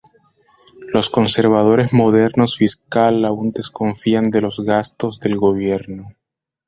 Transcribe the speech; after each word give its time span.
Los 0.95 1.11
conservadores 1.11 1.93
modernos 1.93 2.57
fiscal 2.57 3.23
aún 3.23 3.51
desconfían 3.51 4.31
de 4.31 4.41
los 4.41 4.61
gastos 4.61 5.19
del 5.19 5.37
gobierno. 5.37 6.15